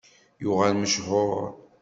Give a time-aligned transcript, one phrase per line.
[0.41, 1.29] Yuɣal mechuṛ.